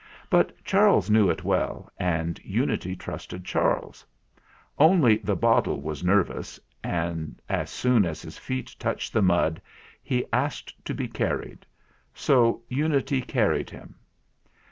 But 0.31 0.63
Charles 0.65 1.11
knew 1.11 1.29
it 1.29 1.43
well, 1.43 1.87
and 1.99 2.39
Unity 2.43 2.95
trusted 2.95 3.45
Charles. 3.45 4.03
Only 4.79 5.17
the 5.17 5.35
bottle 5.35 5.79
was 5.79 6.03
nervous, 6.03 6.59
and 6.83 7.39
as 7.47 7.69
soon 7.69 8.03
as 8.07 8.23
his 8.23 8.39
feet 8.39 8.75
touched 8.79 9.13
THE 9.13 9.21
GALLOPER 9.21 9.57
205 9.59 9.61
the 9.61 9.61
mud 9.61 9.61
he 10.01 10.33
asked 10.33 10.85
to 10.85 10.95
be 10.95 11.07
carried; 11.07 11.67
so 12.15 12.63
Unity 12.67 13.21
car 13.21 13.51
ried 13.51 13.69
him. 13.69 13.93